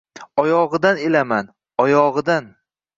[0.43, 1.55] Oyogʻidan ilaman,
[1.87, 2.55] oyogʻidan…